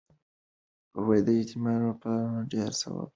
[1.25, 3.09] د یتیمانو پالنه ډېر ثواب لري.